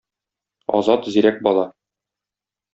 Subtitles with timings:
[0.79, 1.69] Азат зирәк бала.